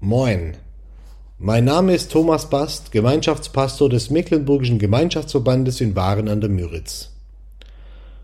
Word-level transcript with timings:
Moin. 0.00 0.56
Mein 1.38 1.64
Name 1.64 1.92
ist 1.92 2.12
Thomas 2.12 2.48
Bast, 2.48 2.92
Gemeinschaftspastor 2.92 3.88
des 3.88 4.10
Mecklenburgischen 4.10 4.78
Gemeinschaftsverbandes 4.78 5.80
in 5.80 5.96
Waren 5.96 6.28
an 6.28 6.40
der 6.40 6.50
Müritz. 6.50 7.10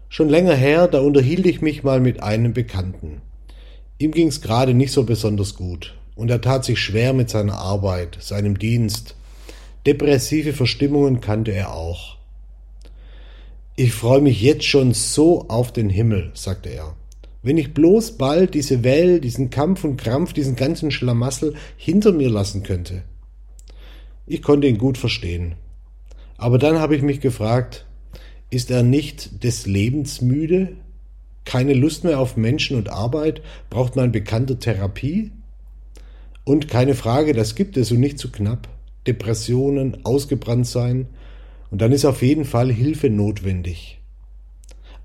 Schon 0.09 0.29
länger 0.29 0.55
her, 0.55 0.87
da 0.87 1.01
unterhielt 1.01 1.45
ich 1.47 1.63
mich 1.63 1.83
mal 1.83 1.99
mit 1.99 2.23
einem 2.23 2.53
Bekannten. 2.53 3.23
Ihm 3.99 4.13
ging's 4.13 4.41
gerade 4.41 4.73
nicht 4.73 4.93
so 4.93 5.03
besonders 5.03 5.57
gut 5.57 5.97
und 6.15 6.31
er 6.31 6.41
tat 6.41 6.65
sich 6.65 6.79
schwer 6.79 7.13
mit 7.13 7.29
seiner 7.29 7.59
Arbeit, 7.59 8.19
seinem 8.21 8.57
Dienst. 8.57 9.17
Depressive 9.85 10.53
Verstimmungen 10.53 11.21
kannte 11.21 11.51
er 11.51 11.75
auch. 11.75 12.19
Ich 13.75 13.93
freue 13.93 14.21
mich 14.21 14.41
jetzt 14.41 14.67
schon 14.67 14.95
so 14.95 15.49
auf 15.49 15.73
den 15.73 15.91
Himmel, 15.91 16.31
sagte 16.35 16.69
er. 16.69 16.95
Wenn 17.45 17.59
ich 17.59 17.75
bloß 17.75 18.13
bald 18.13 18.55
diese 18.55 18.85
Welt, 18.85 19.23
diesen 19.23 19.51
Kampf 19.51 19.85
und 19.85 19.99
Krampf, 19.99 20.33
diesen 20.33 20.57
ganzen 20.57 20.91
Schlamassel 20.91 21.55
hinter 21.77 22.11
mir 22.11 22.31
lassen 22.31 22.63
könnte. 22.63 23.03
Ich 24.27 24.41
konnte 24.41 24.67
ihn 24.67 24.79
gut 24.79 24.97
verstehen. 24.97 25.55
Aber 26.39 26.57
dann 26.57 26.79
habe 26.79 26.97
ich 26.97 27.03
mich 27.03 27.21
gefragt, 27.21 27.85
ist 28.49 28.71
er 28.71 28.83
nicht 28.83 29.45
des 29.45 29.67
Lebens 29.67 30.23
müde? 30.23 30.79
Keine 31.45 31.75
Lust 31.75 32.03
mehr 32.03 32.19
auf 32.19 32.39
Menschen 32.39 32.79
und 32.79 32.89
Arbeit? 32.89 33.43
Braucht 33.69 33.95
mein 33.95 34.11
bekannter 34.11 34.59
Therapie? 34.59 35.31
Und 36.45 36.69
keine 36.69 36.95
Frage, 36.95 37.35
das 37.35 37.55
gibt 37.55 37.77
es 37.77 37.93
und 37.93 38.01
nicht 38.01 38.19
zu 38.19 38.33
knapp. 38.33 38.69
Depressionen, 39.07 40.03
ausgebrannt 40.07 40.67
sein. 40.67 41.09
Und 41.71 41.83
dann 41.83 41.93
ist 41.93 42.07
auf 42.07 42.23
jeden 42.23 42.47
Fall 42.47 42.73
Hilfe 42.73 43.11
notwendig. 43.11 44.01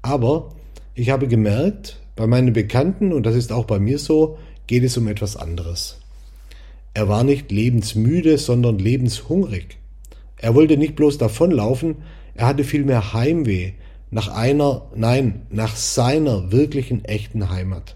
Aber 0.01 0.55
ich 0.95 1.09
habe 1.09 1.27
gemerkt, 1.27 1.99
bei 2.19 2.27
meinen 2.27 2.51
Bekannten, 2.51 3.13
und 3.13 3.25
das 3.25 3.33
ist 3.33 3.53
auch 3.53 3.63
bei 3.63 3.79
mir 3.79 3.97
so, 3.97 4.37
geht 4.67 4.83
es 4.83 4.97
um 4.97 5.07
etwas 5.07 5.37
anderes. 5.37 6.01
Er 6.93 7.07
war 7.07 7.23
nicht 7.23 7.49
lebensmüde, 7.49 8.37
sondern 8.37 8.77
lebenshungrig. 8.77 9.77
Er 10.35 10.53
wollte 10.53 10.75
nicht 10.75 10.97
bloß 10.97 11.17
davonlaufen, 11.17 11.99
er 12.35 12.47
hatte 12.47 12.65
vielmehr 12.65 13.13
Heimweh 13.13 13.71
nach 14.11 14.27
einer, 14.27 14.89
nein, 14.93 15.43
nach 15.49 15.77
seiner 15.77 16.51
wirklichen 16.51 17.05
echten 17.05 17.51
Heimat. 17.51 17.95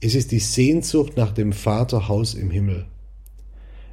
Es 0.00 0.16
ist 0.16 0.32
die 0.32 0.40
Sehnsucht 0.40 1.16
nach 1.16 1.30
dem 1.30 1.52
Vaterhaus 1.52 2.34
im 2.34 2.50
Himmel. 2.50 2.86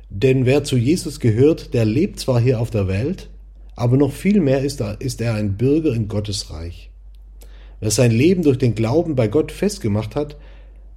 Denn 0.10 0.48
wer 0.48 0.64
zu 0.64 0.76
Jesus 0.76 1.20
gehört, 1.20 1.76
der 1.76 1.86
lebt 1.86 2.20
zwar 2.20 2.42
hier 2.42 2.60
auf 2.60 2.72
der 2.72 2.88
Welt, 2.88 3.30
aber 3.76 3.96
noch 3.96 4.12
viel 4.12 4.42
mehr 4.42 4.62
ist 4.62 4.82
er, 4.82 5.02
ist 5.02 5.22
er 5.22 5.36
ein 5.36 5.56
Bürger 5.56 5.94
in 5.94 6.08
Gottes 6.08 6.50
Reich. 6.50 6.90
Wer 7.84 7.92
sein 7.92 8.12
Leben 8.12 8.44
durch 8.44 8.58
den 8.58 8.76
Glauben 8.76 9.14
bei 9.14 9.28
Gott 9.28 9.52
festgemacht 9.52 10.16
hat, 10.16 10.38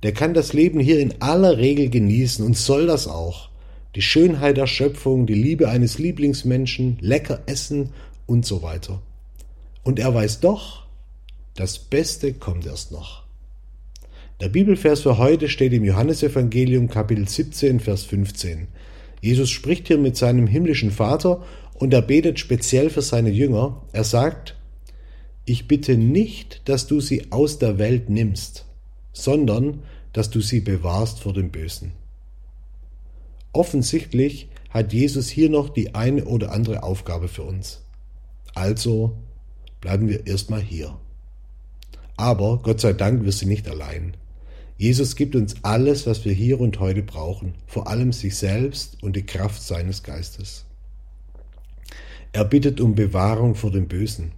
der 0.05 0.12
kann 0.12 0.34
das 0.34 0.53
Leben 0.53 0.79
hier 0.79 1.01
in 1.01 1.20
aller 1.20 1.59
Regel 1.59 1.91
genießen 1.91 2.47
und 2.47 2.56
soll 2.56 2.87
das 2.87 3.09
auch. 3.09 3.48
Die 3.97 4.03
Schönheit 4.03 4.56
der 4.56 4.69
Schöpfung, 4.69 5.27
die 5.27 5.34
Liebe 5.34 5.69
eines 5.69 5.98
Lieblingsmenschen, 5.98 6.97
lecker 7.01 7.41
essen 7.47 7.91
und 8.27 8.47
so 8.47 8.62
weiter. 8.62 9.03
Und 9.83 9.98
er 9.98 10.15
weiß 10.15 10.39
doch, 10.39 10.87
das 11.56 11.77
Beste 11.77 12.34
kommt 12.34 12.67
erst 12.67 12.93
noch. 12.93 13.25
Der 14.41 14.48
Bibelvers 14.48 15.00
für 15.00 15.19
heute 15.19 15.48
steht 15.48 15.73
im 15.73 15.83
Johannesevangelium 15.83 16.89
Kapitel 16.89 17.27
17, 17.27 17.81
Vers 17.81 18.05
15. 18.05 18.69
Jesus 19.21 19.50
spricht 19.50 19.89
hier 19.89 19.98
mit 19.98 20.17
seinem 20.17 20.47
himmlischen 20.47 20.93
Vater 20.93 21.43
und 21.75 21.93
er 21.93 22.03
betet 22.03 22.39
speziell 22.39 22.91
für 22.91 23.03
seine 23.03 23.31
Jünger. 23.31 23.83
Er 23.93 24.05
sagt, 24.05 24.56
ich 25.47 25.69
bitte 25.69 25.97
nicht, 25.97 26.69
dass 26.69 26.89
du 26.89 27.01
sie 27.01 27.31
aus 27.31 27.59
der 27.59 27.79
Welt 27.79 28.11
nimmst, 28.11 28.67
sondern 29.13 29.85
dass 30.13 30.29
du 30.29 30.41
sie 30.41 30.61
bewahrst 30.61 31.21
vor 31.21 31.33
dem 31.33 31.51
Bösen. 31.51 31.93
Offensichtlich 33.53 34.49
hat 34.71 34.93
Jesus 34.93 35.29
hier 35.29 35.49
noch 35.49 35.71
die 35.71 35.95
eine 35.95 36.25
oder 36.25 36.53
andere 36.53 36.83
Aufgabe 36.83 37.29
für 37.29 37.45
uns. 37.45 37.81
Also 38.55 39.17
bleiben 39.81 40.09
wir 40.09 40.27
erstmal 40.27 40.61
hier. 40.61 40.99
Aber 42.17 42.59
Gott 42.59 42.81
sei 42.81 42.93
Dank, 42.93 43.25
wir 43.25 43.33
sind 43.33 43.49
nicht 43.49 43.69
allein. 43.69 44.17
Jesus 44.77 45.15
gibt 45.15 45.37
uns 45.37 45.55
alles, 45.62 46.06
was 46.06 46.25
wir 46.25 46.33
hier 46.33 46.61
und 46.61 46.81
heute 46.81 47.03
brauchen, 47.03 47.55
vor 47.67 47.87
allem 47.89 48.12
sich 48.12 48.37
selbst 48.37 49.03
und 49.03 49.15
die 49.17 49.25
Kraft 49.25 49.62
seines 49.62 50.03
Geistes. 50.03 50.65
Er 52.33 52.45
bittet 52.45 52.81
um 52.81 52.95
Bewahrung 52.95 53.55
vor 53.55 53.71
dem 53.71 53.87
Bösen. 53.87 54.33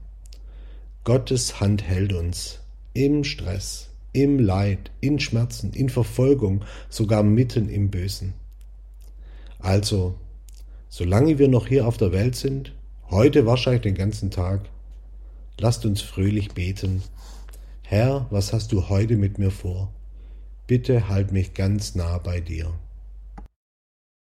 Gottes 1.08 1.58
Hand 1.58 1.82
hält 1.84 2.12
uns 2.12 2.58
im 2.92 3.24
Stress, 3.24 3.88
im 4.12 4.38
Leid, 4.38 4.90
in 5.00 5.18
Schmerzen, 5.18 5.72
in 5.72 5.88
Verfolgung, 5.88 6.66
sogar 6.90 7.22
mitten 7.22 7.70
im 7.70 7.88
Bösen. 7.88 8.34
Also, 9.58 10.16
solange 10.90 11.38
wir 11.38 11.48
noch 11.48 11.66
hier 11.66 11.86
auf 11.86 11.96
der 11.96 12.12
Welt 12.12 12.36
sind, 12.36 12.74
heute 13.08 13.46
wahrscheinlich 13.46 13.80
den 13.80 13.94
ganzen 13.94 14.30
Tag, 14.30 14.68
lasst 15.58 15.86
uns 15.86 16.02
fröhlich 16.02 16.52
beten. 16.52 17.02
Herr, 17.84 18.26
was 18.28 18.52
hast 18.52 18.72
du 18.72 18.90
heute 18.90 19.16
mit 19.16 19.38
mir 19.38 19.50
vor? 19.50 19.90
Bitte 20.66 21.08
halt 21.08 21.32
mich 21.32 21.54
ganz 21.54 21.94
nah 21.94 22.18
bei 22.18 22.42
dir. 22.42 22.70